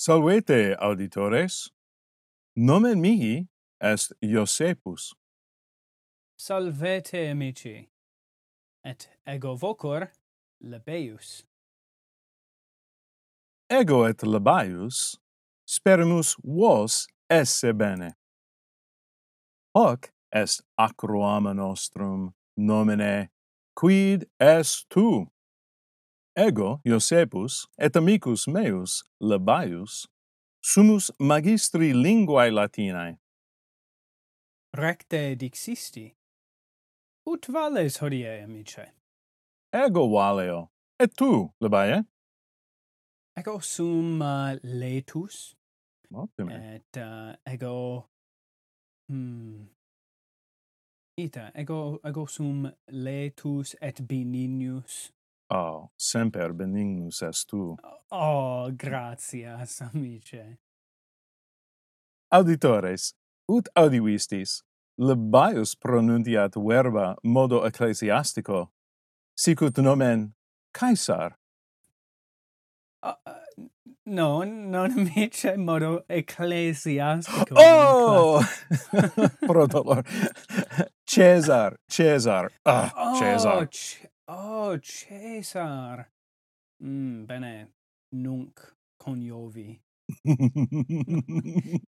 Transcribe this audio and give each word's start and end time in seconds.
Salvete, 0.00 0.76
auditores. 0.78 1.70
Nomen 2.56 3.00
mihi 3.00 3.48
est 3.80 4.12
Iosepus. 4.22 5.12
Salvete, 6.38 7.28
amici. 7.32 7.88
Et 8.84 9.08
ego 9.26 9.56
vocor 9.56 10.12
Lebeius. 10.60 11.42
Ego 13.68 14.04
et 14.04 14.22
Lebeius 14.22 15.18
sperimus 15.66 16.36
vos 16.44 17.08
esse 17.28 17.72
bene. 17.72 18.14
Hoc 19.74 20.12
est 20.32 20.62
acroama 20.78 21.52
nostrum 21.52 22.34
nomine 22.56 23.30
quid 23.74 24.28
est 24.38 24.88
tu? 24.88 25.26
ego 26.38 26.80
Iosepus 26.84 27.66
et 27.78 27.96
amicus 27.96 28.46
meus 28.46 29.04
Labaius 29.20 30.06
sumus 30.62 31.10
magistri 31.18 31.92
linguae 31.92 32.50
Latinae. 32.50 33.16
Recte 34.72 35.34
dixisti. 35.34 36.14
Ut 37.26 37.48
vales 37.48 37.98
hodie, 37.98 38.42
amice? 38.44 38.86
Ego 39.72 40.06
valeo. 40.08 40.68
Et 41.00 41.10
tu, 41.16 41.50
Labae? 41.60 42.04
Ego 43.36 43.58
sum 43.58 44.22
uh, 44.22 44.54
letus. 44.62 45.56
Optime. 46.14 46.52
Et 46.74 46.96
uh, 46.96 47.34
ego... 47.46 48.06
Hmm, 49.08 49.66
ita, 51.16 51.50
ego, 51.54 51.98
ego 52.04 52.26
sum 52.26 52.70
letus 52.88 53.74
et 53.80 54.06
benignus 54.06 55.12
Oh, 55.50 55.90
semper 55.96 56.52
benignus 56.52 57.22
est 57.22 57.48
tu. 57.48 57.76
Oh, 58.10 58.70
gratias, 58.76 59.80
amice. 59.94 60.58
Auditores, 62.30 63.14
ut 63.48 63.68
audivistis, 63.74 64.62
Lebaius 64.98 65.74
pronuntiat 65.74 66.54
verba 66.56 67.16
modo 67.22 67.64
ecclesiastico, 67.64 68.68
sicut 69.34 69.78
nomen 69.78 70.34
Caesar. 70.72 71.38
Uh, 73.02 73.14
no, 74.04 74.42
non 74.42 74.90
amice 74.90 75.56
modo 75.56 76.04
ecclesiastico. 76.08 77.54
Oh! 77.56 78.42
Pro 79.46 79.66
dolor. 79.66 80.04
Cesar, 81.06 81.76
Cesar. 81.88 82.50
Ah, 82.66 82.92
oh, 82.94 83.18
Cesar. 83.18 83.68
Oh, 84.30 84.78
Cesar! 84.82 86.10
Mm, 86.84 87.24
bene, 87.26 87.68
nunc 88.12 88.76
coniovi. 88.98 89.80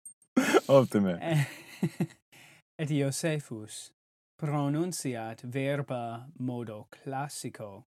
Optime. 0.68 1.18
Et 2.78 2.90
Iosephus 2.90 3.92
pronunciat 4.40 5.42
verba 5.52 6.26
modo 6.38 6.86
classico, 6.88 7.84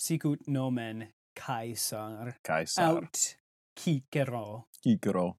sicut 0.00 0.46
nomen 0.46 1.12
Caesar, 1.34 2.38
Caesar. 2.42 2.84
aut 2.84 3.38
Cicero. 3.74 4.68
Cicero. 4.82 5.36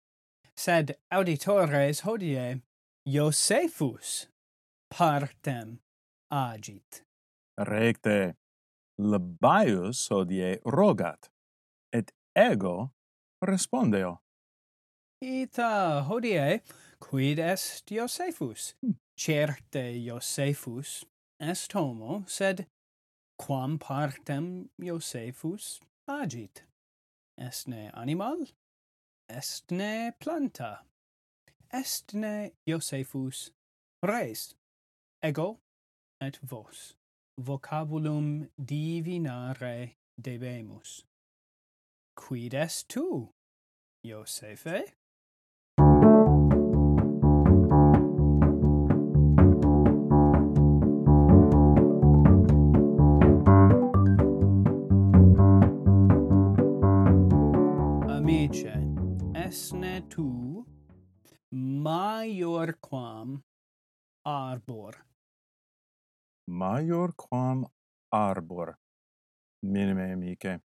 Sed 0.54 0.98
auditores 1.10 2.02
hodie 2.02 2.62
Iosephus 3.08 4.28
partem 4.90 5.80
agit. 6.30 7.06
Recte. 7.58 8.36
Labaius 9.00 10.10
hodie 10.10 10.60
rogat, 10.66 11.30
et 11.94 12.12
ego 12.36 12.92
respondeo. 13.44 14.20
Ita 15.22 16.04
hodie 16.08 16.62
quid 17.00 17.40
est 17.40 17.92
Iosefus? 17.92 18.74
Hmm. 18.82 18.98
Certe 19.18 19.94
Iosefus 20.06 21.06
est 21.40 21.74
homo, 21.74 22.24
sed 22.28 22.68
quam 23.38 23.78
partem 23.80 24.70
Iosefus 24.80 25.80
agit? 26.08 26.64
Estne 27.40 27.92
animal? 27.94 28.48
Estne 29.30 30.14
planta? 30.20 30.84
Estne 31.74 32.52
Iosefus 32.68 33.52
res? 34.04 34.56
Ego 35.24 35.60
et 36.22 36.38
vos 36.44 36.96
vocabulum 37.40 38.50
divinare 38.58 39.96
debemus. 40.18 41.04
Quid 42.16 42.54
est 42.56 42.88
tu, 42.88 43.30
Iosefe? 44.04 44.96
Amice, 58.10 58.74
esne 59.36 60.08
tu 60.10 60.66
maior 61.52 62.74
quam 62.82 63.44
arbor 64.26 64.96
maior 66.48 67.14
quam 67.16 67.66
arbor. 68.12 68.78
Minime 69.64 70.14
amice 70.14 70.62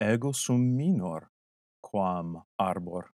ego 0.00 0.32
sum 0.32 0.76
minor 0.76 1.30
quam 1.82 2.42
arbor. 2.58 3.10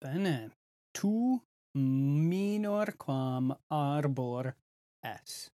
Bene 0.00 0.50
tu 0.94 1.42
minor 1.74 2.92
quam 2.98 3.54
arbor 3.70 4.54
es. 5.02 5.50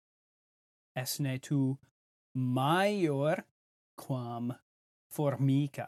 Esne 0.95 1.39
tu 1.39 1.77
maior 2.35 3.43
quam 3.95 4.53
formica. 5.09 5.87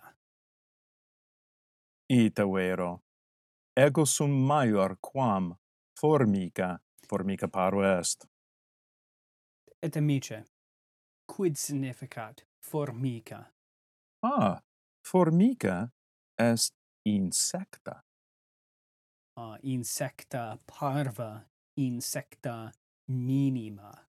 Ita 2.10 2.46
vero 2.46 3.02
ego 3.78 4.06
sum 4.06 4.32
maior 4.32 4.98
quam 5.00 5.56
formica 5.96 6.82
formica 7.08 7.48
paro 7.48 7.84
est 7.84 8.28
et 9.82 9.96
amice. 9.98 10.46
Quid 11.28 11.58
significat 11.58 12.44
formica? 12.62 13.52
Ah, 14.24 14.62
formica 15.04 15.92
est 16.38 16.74
insecta. 17.06 18.04
Ah, 19.38 19.58
insecta 19.64 20.60
parva, 20.66 21.46
insecta 21.78 22.72
minima. 23.08 24.08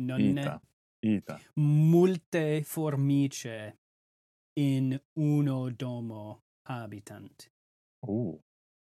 Nonne 0.00 0.40
ita, 0.40 0.60
ita. 1.02 1.40
Multe 1.56 2.62
formice 2.62 3.78
in 4.58 5.00
uno 5.16 5.70
domo 5.70 6.42
habitant. 6.68 7.50
Uh, 8.06 8.38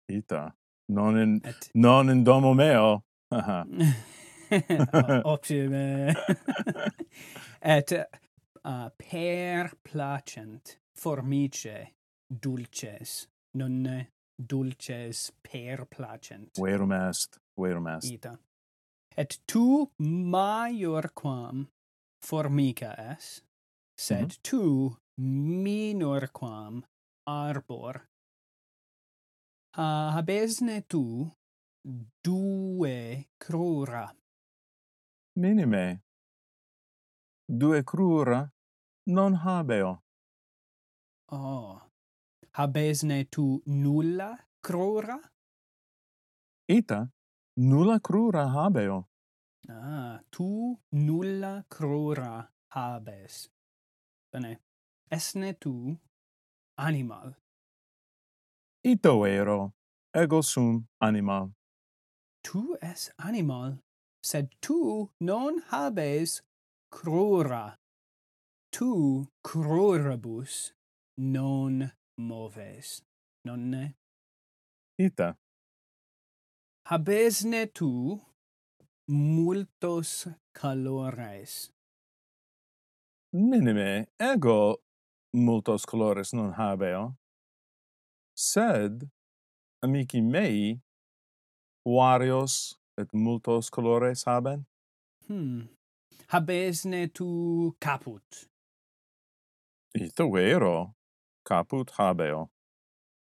ita. 0.08 0.56
Non 0.88 1.18
in, 1.18 1.42
Et... 1.44 1.70
non 1.74 2.10
in 2.10 2.24
domo 2.24 2.54
meo. 2.54 3.04
optime. 5.26 6.14
Et 7.62 7.92
uh, 8.64 8.90
per 8.98 9.72
placent 9.84 10.80
formice 10.94 11.94
dulces, 12.30 13.28
non 13.54 14.08
dulces 14.38 15.32
per 15.42 15.86
placent. 15.86 16.60
Verum 16.60 16.92
est, 16.92 17.40
verum 17.58 17.88
est. 17.88 18.12
Ita. 18.12 18.38
Et 19.18 19.40
tu 19.48 19.92
maior 20.00 21.14
quam 21.14 21.68
formica 22.22 22.94
es, 23.12 23.42
sed 23.98 24.22
mm 24.22 24.28
-hmm. 24.28 24.42
tu 24.42 24.98
minor 25.18 26.32
quam 26.32 26.84
arbor. 27.28 28.08
Uh, 29.78 30.12
habesne 30.16 30.86
tu 30.88 31.32
due 32.22 33.28
crura 33.38 34.14
minime. 35.36 36.02
Due 37.48 37.84
crura 37.84 38.52
non 39.08 39.36
habeo. 39.36 40.04
Oh. 41.32 41.82
Habesne 42.58 43.26
tu 43.30 43.62
nulla 43.66 44.38
crura? 44.62 45.20
Ita 46.68 47.12
nulla 47.58 48.00
crura 48.00 48.48
habeo. 48.48 49.10
Ah, 49.68 50.22
tu 50.32 50.80
nulla 50.92 51.66
crura 51.70 52.50
habes. 52.70 53.50
Bene. 54.32 54.62
Esne 55.12 55.54
tu 55.60 56.00
animal. 56.78 57.36
Ito 58.84 59.26
ero, 59.26 59.74
ego 60.14 60.42
sum 60.42 60.88
animal. 61.00 61.54
Tu 62.42 62.78
es 62.82 63.12
animal? 63.18 63.85
sed 64.26 64.50
tu 64.60 65.12
non 65.20 65.62
habes 65.72 66.42
crura. 66.90 67.78
Tu 68.72 69.28
crurabus 69.44 70.74
non 71.18 71.92
moves, 72.18 73.04
nonne? 73.46 73.94
Ita. 74.98 75.38
Habesne 76.90 77.68
tu 77.74 78.20
multos 79.08 80.28
calores. 80.54 81.72
Minime 83.34 84.08
ego 84.20 84.82
multos 85.36 85.86
colores 85.86 86.34
non 86.34 86.54
habeo, 86.54 87.18
sed, 88.34 89.10
amici 89.84 90.22
mei, 90.22 90.80
varios 91.86 92.78
et 92.98 93.14
multos 93.14 93.70
colores 93.70 94.24
habent? 94.26 94.66
Hmm. 95.28 95.62
Habesne 96.32 97.12
tu 97.14 97.76
caput. 97.80 98.48
Ita 99.96 100.28
vero. 100.28 100.96
Caput 101.44 101.92
habeo. 101.98 102.50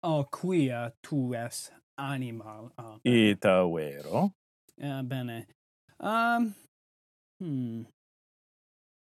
O 0.03 0.25
quia 0.25 0.93
tu 1.03 1.35
es 1.35 1.71
animal. 1.99 2.73
Oh, 2.79 3.01
Ita 3.05 3.67
vero. 3.69 4.33
Uh, 4.83 5.03
bene. 5.03 5.47
Um, 5.99 6.55
hmm. 7.41 7.83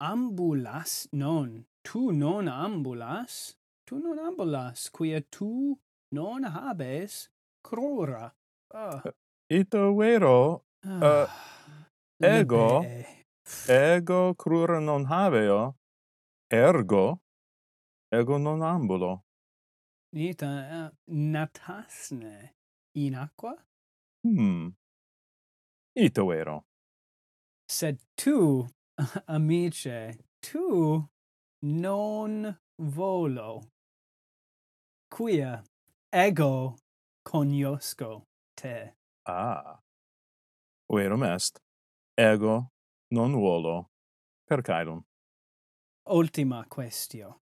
Ambulas 0.01 1.07
non. 1.13 1.65
Tu 1.83 2.11
non 2.11 2.47
ambulas. 2.47 3.55
Tu 3.85 3.99
non 3.99 4.17
ambulas, 4.17 4.89
quia 4.91 5.21
tu 5.29 5.77
non 6.11 6.43
habes 6.43 7.29
crura. 7.63 8.33
Uh. 8.73 8.77
Ah. 8.77 9.01
Eh, 9.05 9.11
ito 9.53 9.93
vero 9.95 10.65
uh, 10.83 11.27
ego 12.19 12.81
ego 13.69 14.33
crura 14.33 14.79
non 14.79 15.05
habeo 15.05 15.75
ergo 16.49 17.21
ego 18.11 18.37
non 18.37 18.61
ambulo. 18.61 19.23
Ita 20.13 20.45
uh, 20.45 20.89
natasne 21.07 22.53
in 22.95 23.15
aqua? 23.15 23.55
Hmm. 24.23 24.69
Ito 25.95 26.25
vero. 26.25 26.65
Sed 27.67 27.97
tu 28.15 28.67
amice 29.27 30.17
tu 30.41 31.09
non 31.61 32.57
volo. 32.77 33.61
Quia 35.09 35.63
ego 36.11 36.77
cognosco 37.23 38.25
te? 38.55 38.93
A. 39.25 39.79
Verum 40.89 41.23
est, 41.23 41.59
ego 42.17 42.71
non 43.11 43.33
volo 43.33 43.89
per 44.45 44.61
caelum. 44.61 45.03
Ultima 46.09 46.65
questio. 46.67 47.41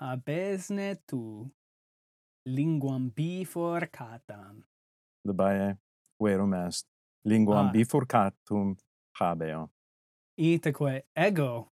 Habesne 0.00 1.02
tu 1.06 1.48
linguam 2.48 3.10
bifurcatam. 3.10 4.64
Debae, 5.24 5.78
verum 6.18 6.54
est, 6.54 6.86
linguam 7.24 7.68
ah. 7.68 7.70
bifurcatum 7.70 8.76
habeo. 9.20 9.70
Itaque 10.36 11.06
ego 11.14 11.72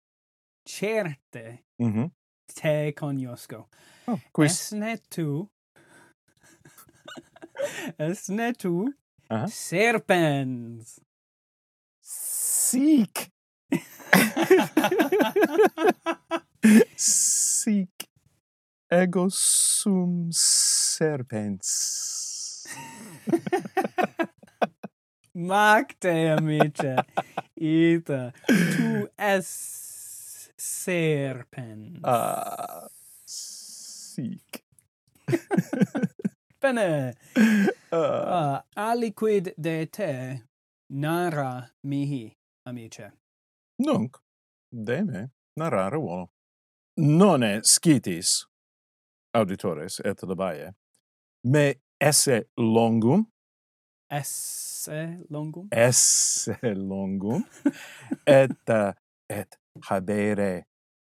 certe 0.64 1.64
mm 1.78 1.92
-hmm. 1.92 2.10
te 2.54 2.92
coniosco. 2.92 3.68
Oh, 4.06 4.20
quis... 4.32 4.52
Esne 4.52 4.98
tu 5.10 5.50
ne 7.98 8.52
tu. 8.52 8.94
Aha. 9.30 9.46
Serpens. 9.46 11.00
Seek. 12.00 13.30
Seek. 16.96 18.08
Ego 18.90 19.28
sum 19.30 20.30
serpens. 20.30 21.70
Macte, 25.34 26.30
amice. 26.36 26.96
Ita. 27.56 28.32
Tu 28.46 29.08
es 29.18 30.52
serpens. 30.56 31.98
Ah. 32.04 32.84
Uh, 32.84 32.88
seek. 33.26 34.64
Bene. 36.60 37.14
Uh. 37.36 37.66
Uh, 37.96 38.60
aliquid 38.76 39.54
de 39.56 39.86
te 39.86 40.42
nara 40.90 41.70
mihi, 41.84 42.34
amice. 42.66 43.12
Nunc, 43.78 44.16
de 44.72 45.02
me 45.04 45.30
narare 45.56 45.96
volo. 45.96 46.30
Nonne 46.98 47.62
scitis, 47.62 48.44
auditores 49.32 50.00
et 50.04 50.18
labae, 50.22 50.74
me 51.44 51.74
esse 52.00 52.42
longum, 52.58 53.24
esse 54.10 55.18
longum 55.30 55.68
esse 55.72 56.58
longum 56.62 57.44
et 58.26 58.70
uh, 58.70 58.92
et 59.28 59.56
habere 59.88 60.64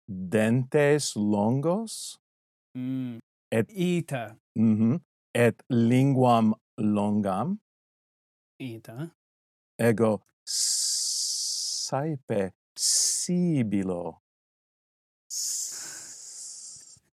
dentes 0.09 1.15
longos 1.17 2.19
mm. 2.77 3.19
et 3.53 3.71
ita 3.71 4.37
mhm 4.57 4.95
mm 4.95 5.10
et 5.35 5.63
linguam 5.69 6.55
longam? 6.79 7.59
Ita. 8.59 9.11
Ego 9.79 10.23
saepe 10.45 12.53
sibilo. 12.77 14.23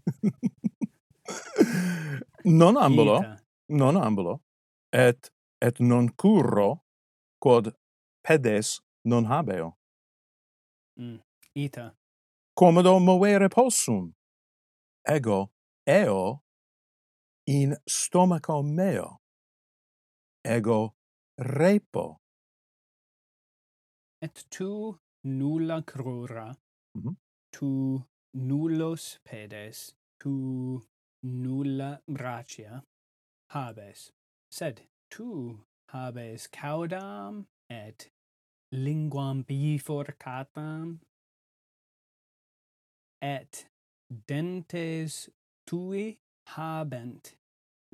Non 2.44 2.76
ambulo 2.76 3.18
ita. 3.18 3.36
non 3.68 3.96
ambulo 3.96 4.42
et 4.92 5.30
et 5.60 5.80
non 5.80 6.08
curro 6.16 6.84
quod 7.38 7.74
pedes 8.22 8.80
non 9.04 9.24
habeo. 9.26 9.78
Mm, 10.98 11.18
ita. 11.54 11.96
Commodo 12.54 12.98
movere 12.98 13.48
possum 13.48 14.12
ego 15.06 15.50
eo 15.86 16.42
in 17.46 17.76
stomaco 17.88 18.62
meo. 18.64 19.18
Ego 20.44 20.94
repo. 21.38 22.18
Et 24.20 24.44
tu 24.50 24.98
nulla 25.24 25.82
crura 25.82 26.56
mm 26.94 27.02
-hmm. 27.02 27.16
tu 27.52 28.02
nullos 28.34 29.18
pedes 29.24 29.94
tu 30.20 30.80
nulla 31.22 32.00
gratia 32.08 32.82
habes. 33.50 34.12
Sed 34.50 34.82
tu 35.10 35.58
habes 35.92 36.48
caudam 36.48 37.46
et 37.68 38.10
linguam 38.72 39.44
bifurcatam 39.44 41.00
et 43.20 43.66
dentes 44.10 45.30
tui 45.66 46.18
habent 46.48 47.36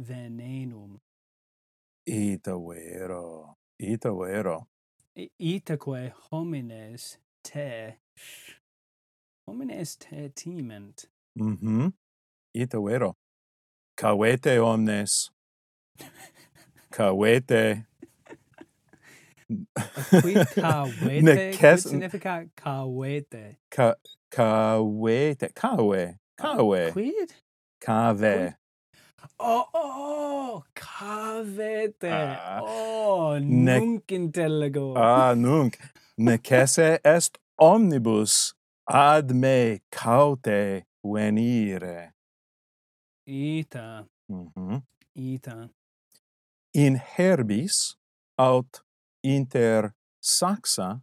venenum. 0.00 0.98
Ita 2.06 2.58
vero, 2.58 3.56
ita 3.78 4.12
vero. 4.14 4.66
I 5.16 5.30
itaque 5.40 6.12
homines 6.30 7.18
te 7.42 7.98
homines 9.48 9.96
te 9.98 10.30
timent. 10.34 11.06
Mhm. 11.38 11.58
Mm 11.58 11.92
ita 12.54 12.80
vero. 12.80 13.14
Cavete 13.96 14.58
omnes. 14.58 15.30
cavete. 16.92 17.86
Qui 20.20 20.34
cavete? 20.34 21.22
Neces... 21.22 21.58
Quid 21.58 21.78
significa 21.80 22.46
cavete? 22.56 23.56
Ca 23.70 23.94
cavete. 24.30 25.54
Cave. 25.54 26.18
Cave. 26.36 26.92
Quid? 26.92 27.34
Cave. 27.80 28.56
Oh, 29.40 29.64
oh, 29.72 29.92
oh, 29.96 30.64
cavete. 30.74 32.10
Ah. 32.10 32.60
Oh, 32.62 33.38
ne... 33.38 33.78
nunc 33.78 34.10
intellego. 34.10 34.94
Ah, 34.96 35.34
nunc. 35.34 35.78
Necesse 36.18 36.98
est 37.04 37.38
omnibus 37.58 38.54
ad 38.86 39.30
me 39.30 39.80
caute 39.90 40.86
venire. 41.04 42.14
Ita. 43.26 44.06
Mm 44.30 44.50
-hmm. 44.54 44.82
Ita. 45.14 45.70
In 46.74 46.96
herbis 46.96 47.96
aut 48.36 48.82
inter 49.22 49.94
saxa 50.20 51.02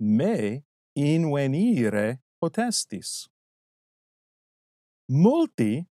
me 0.00 0.64
invenire 0.94 2.20
potestis 2.40 3.28
multi 5.08 5.86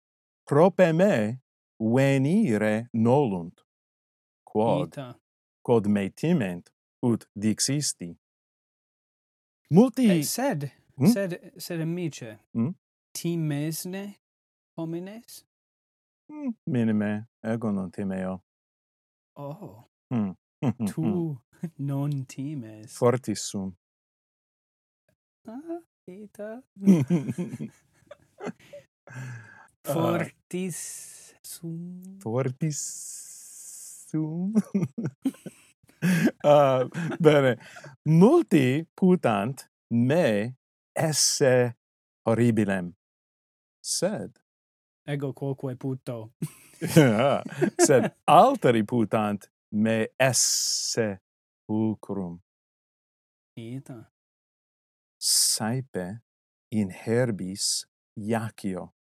prope 0.44 0.92
me 0.92 1.40
venire 1.80 2.88
nolunt 2.92 3.64
quod 4.44 4.88
Ita. 4.88 5.14
quod 5.62 5.86
me 5.86 6.10
timent 6.10 6.70
ut 7.02 7.28
dixisti 7.34 8.16
multi 9.70 10.10
eh, 10.10 10.22
sed 10.22 10.70
hmm? 10.96 11.06
sed 11.06 11.52
sed 11.58 11.80
amice 11.80 12.38
hmm? 12.52 12.70
timesne 13.12 14.14
homines 14.76 15.44
hmm, 16.28 16.50
minime 16.66 17.26
ego 17.42 17.70
non 17.70 17.90
timeo 17.90 18.42
oh 19.36 19.84
hmm. 20.10 20.30
tu 20.88 21.02
hm. 21.02 21.68
non 21.78 22.26
times 22.26 22.92
fortis 22.98 23.40
sum 23.50 23.76
ah 25.48 25.80
ita 26.06 26.62
Ah. 29.10 29.46
Fortis 29.84 31.34
sum. 31.42 32.18
Fortis 32.22 32.80
sum. 34.10 34.52
uh, 36.44 36.84
bene. 37.20 37.56
Multi 38.04 38.86
putant 38.94 39.68
me 39.90 40.56
esse 40.94 41.76
horribilem. 42.26 42.94
Sed. 43.80 44.32
Ego 45.06 45.32
quoque 45.32 45.76
puto. 45.76 46.32
yeah. 46.96 47.42
Sed 47.78 48.12
alteri 48.26 48.82
putant 48.84 49.48
me 49.72 50.08
esse 50.18 51.20
pulcrum. 51.66 52.40
Ita. 53.56 54.10
Saepe 55.18 56.22
in 56.70 56.90
herbis 56.90 57.86
iacio 58.18 58.95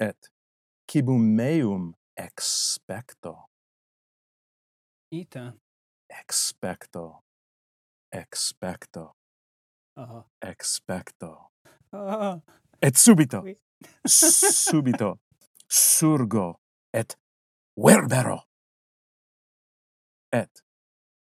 et 0.00 0.30
cibum 0.90 1.34
meum 1.36 1.94
expecto. 2.16 3.48
Ita. 5.10 5.54
Expecto. 6.08 7.24
Expecto. 8.12 9.16
Ah. 9.96 10.24
Expecto. 10.40 11.50
Ah. 11.92 12.40
Et 12.80 12.96
subito. 12.96 13.42
Oui. 13.42 13.56
subito. 14.06 15.20
Surgo 15.68 16.60
et 16.92 17.16
verbero. 17.76 18.42
Et 20.32 20.62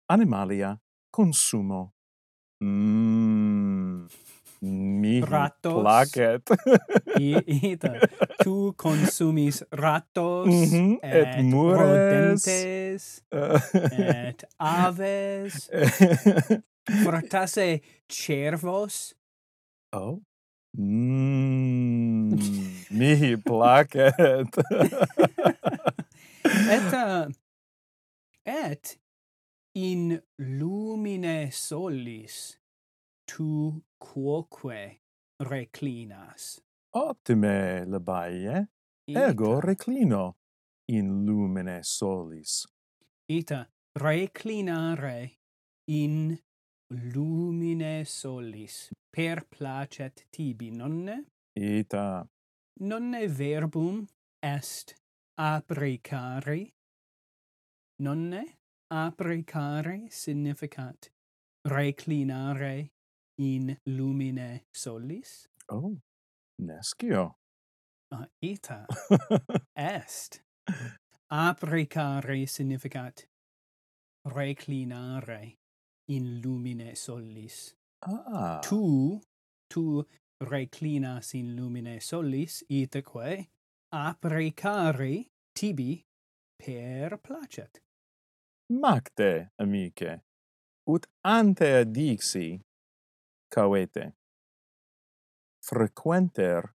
animalia 0.09 0.79
consumo. 1.11 1.93
Mm 2.61 3.74
mi 5.05 5.21
ratos 5.21 5.81
placet. 5.81 6.41
I, 7.19 7.35
ita. 7.71 7.99
Tu 8.41 8.73
consumis 8.77 9.63
ratos 9.71 10.47
mm 10.47 10.63
-hmm. 10.71 10.97
et, 11.01 11.37
et 11.37 11.43
mures. 11.43 11.79
rodentes 11.79 13.23
et 14.25 14.43
aves. 14.59 15.69
Fratasse 17.03 17.81
cervos. 18.09 19.15
Oh. 19.91 20.21
Mm, 20.77 22.35
mihi 22.91 23.37
placet. 23.37 24.49
et 26.75 26.93
uh, 26.93 27.25
et 28.45 28.99
in 29.73 30.21
lumine 30.37 31.49
solis 31.51 32.59
tu 33.27 33.83
quoque 33.99 35.01
reclinas. 35.41 36.61
Optime, 36.93 37.85
Labaie. 37.85 38.67
Ego 39.07 39.59
reclino 39.59 40.37
in 40.89 41.25
lumine 41.25 41.83
solis. 41.83 42.65
Ita 43.29 43.67
reclinare 43.99 45.37
in 45.91 46.37
lumine 46.91 48.05
solis 48.05 48.89
per 49.11 49.45
placet 49.47 50.25
tibi, 50.31 50.71
nonne? 50.71 51.25
Ita. 51.55 52.27
Nonne 52.79 53.27
verbum 53.27 54.05
est 54.41 54.95
apricare, 55.39 56.73
nonne 58.01 58.57
apricare 58.91 60.07
significat 60.09 61.11
reclinare 61.67 62.91
in 63.39 63.77
lumine 63.89 64.63
solis? 64.73 65.47
Oh, 65.69 65.97
nescio. 66.61 67.35
Uh, 68.11 68.15
ah, 68.15 68.27
ita 68.41 68.85
est. 69.75 70.41
Apricare 71.31 72.47
significat 72.47 73.25
reclinare 74.27 75.57
in 76.09 76.39
lumine 76.41 76.95
solis. 76.95 77.73
Ah. 78.05 78.59
Tu, 78.61 79.19
tu 79.69 80.05
reclinas 80.43 81.33
in 81.33 81.55
lumine 81.55 82.01
solis, 82.01 82.63
itaque 82.69 83.47
apricare 83.93 85.25
tibi 85.53 86.03
per 86.57 87.17
placet. 87.17 87.81
Macte, 88.71 89.51
amice, 89.59 90.23
ut 90.87 91.05
ante 91.23 91.85
dixi 91.85 92.59
cavete. 93.55 94.13
Frequenter 95.63 96.75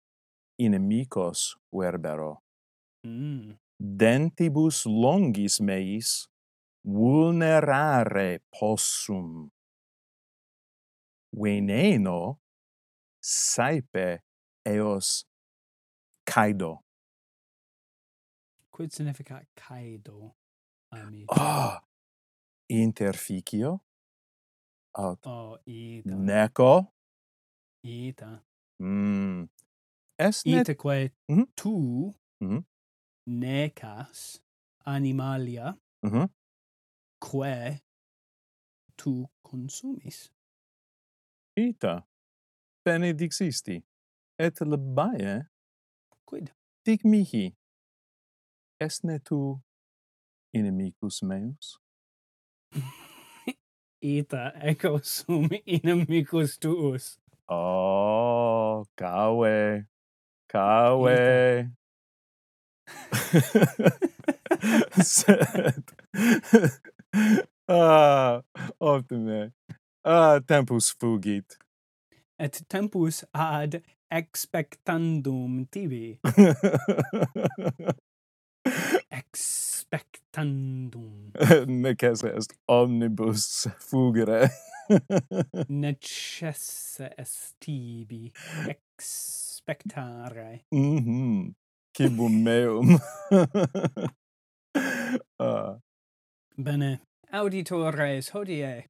inimicos 0.59 1.57
verbero. 1.73 2.43
Mm. 3.05 3.57
Dentibus 3.79 4.85
longis 4.85 5.59
meis 5.59 6.27
vulnerare 6.85 8.39
possum. 8.51 9.49
Veneno 11.33 12.39
saepe 13.19 14.21
eos 14.65 15.25
caido. 16.25 16.83
Quid 18.71 18.91
significat 18.93 19.47
caido? 19.55 20.35
Ah, 20.93 21.81
oh, 21.81 21.87
interficio 22.69 23.86
Aut. 24.97 25.27
O, 25.27 25.59
ita. 25.65 26.15
Neco. 26.15 26.93
Ita. 27.83 28.43
Mm. 28.81 29.47
Est 30.17 30.45
ne... 30.45 30.61
Itaque 30.61 31.11
mm 31.29 31.35
-hmm. 31.35 31.47
tu 31.55 31.71
mm 32.41 32.47
-hmm. 32.49 32.63
necas 33.25 34.41
animalia 34.85 35.77
mm 36.03 36.09
-hmm. 36.11 36.27
quae 37.19 37.81
tu 38.97 39.29
consumis. 39.41 40.31
Ita. 41.55 42.07
Benedixisti. 42.85 43.83
Et 44.39 44.61
labae. 44.61 45.45
Quid? 46.25 46.47
Dic 46.85 47.03
mihi. 47.03 47.55
Est 48.79 49.03
ne 49.03 49.19
tu 49.19 49.59
inimicus 50.53 51.21
meus? 51.23 51.79
ita 54.01 54.53
eco 54.61 54.99
sum 55.03 55.49
inimicus 55.65 56.57
tuus. 56.57 57.17
Oh, 57.49 58.85
cave. 58.97 59.85
Cave. 60.49 61.69
Sed. 65.01 65.83
ah, 67.69 68.41
optime. 68.79 69.53
Ah, 70.03 70.39
tempus 70.39 70.91
fugit. 70.91 71.57
Et 72.39 72.61
tempus 72.69 73.23
ad 73.33 73.81
expectandum 74.11 75.67
tibi. 75.71 76.19
Expect 79.11 80.26
tandum. 80.37 81.31
Necesse 81.67 82.23
est 82.23 82.53
omnibus 82.67 83.67
fugere. 83.79 84.49
Necesse 85.69 87.09
est 87.17 87.55
tibi 87.59 88.31
expectare. 88.67 90.65
Mhm. 90.71 91.07
Mm 91.07 91.55
Cibum 91.97 92.43
meum. 92.43 92.99
ah. 95.39 95.79
Bene. 96.55 97.01
Auditores 97.31 98.29
hodie 98.29 98.85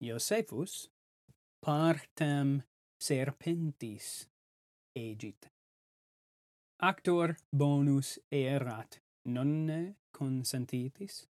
Josephus 0.00 0.90
partem 1.64 2.62
serpentis 3.02 4.28
egit. 4.94 5.48
Actor 6.82 7.36
bonus 7.50 8.18
erat 8.30 9.00
nonne 9.24 9.96
consentitis, 10.18 11.26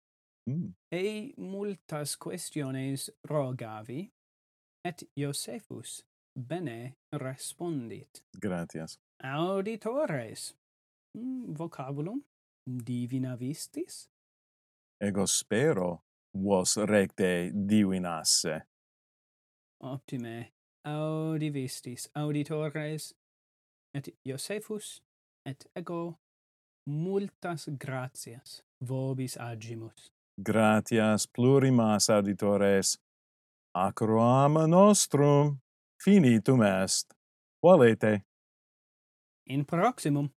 mm. 0.50 0.74
ei 0.92 1.34
multas 1.38 2.18
questiones 2.18 3.10
rogavi, 3.30 4.12
et 4.86 5.04
Iosephus 5.18 6.04
bene 6.36 6.96
respondit. 7.12 8.24
Gratias. 8.42 8.98
Auditores, 9.24 10.54
mm, 11.18 11.54
vocabulum 11.58 12.24
divina 12.66 13.36
vistis? 13.36 14.10
Ego 15.02 15.26
spero 15.26 16.04
vos 16.34 16.78
recte 16.78 17.52
divinasse. 17.54 18.62
Optime, 19.84 20.54
audivistis 20.86 22.10
auditores, 22.16 23.14
et 23.94 24.10
Iosephus, 24.26 25.02
et 25.46 25.66
ego 25.76 26.18
multas 26.86 27.68
gratias 27.68 28.64
vobis 28.82 29.38
agimus. 29.38 30.12
Gratias 30.38 31.26
plurimas 31.26 32.10
auditores. 32.10 32.98
Acroam 33.74 34.68
nostrum 34.68 35.60
finitum 36.04 36.64
est. 36.64 37.14
Valete. 37.62 38.24
In 39.46 39.66
proximum. 39.66 40.30